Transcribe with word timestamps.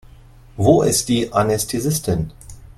Wo 0.57 0.81
ist 0.81 1.09
die 1.09 1.31
Anästhesistin? 1.31 2.33